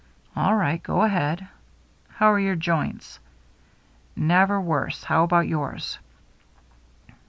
[0.35, 0.81] "All right.
[0.81, 1.47] Go ahead.""
[2.15, 3.19] How are your joints?""
[4.15, 5.03] Never worse.
[5.03, 5.99] How about yours